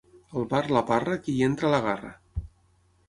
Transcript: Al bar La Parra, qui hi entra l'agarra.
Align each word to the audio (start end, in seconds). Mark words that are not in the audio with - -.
Al 0.39 0.47
bar 0.53 0.61
La 0.77 0.81
Parra, 0.87 1.17
qui 1.27 1.35
hi 1.41 1.45
entra 1.49 1.71
l'agarra. 1.75 2.11